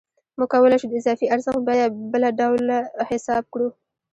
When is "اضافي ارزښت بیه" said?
0.99-1.85